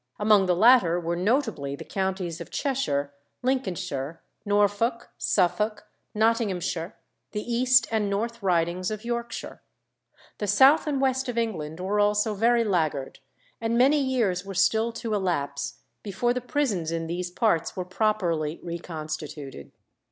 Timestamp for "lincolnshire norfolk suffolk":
3.43-5.85